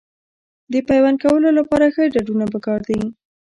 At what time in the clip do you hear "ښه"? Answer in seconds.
1.93-2.03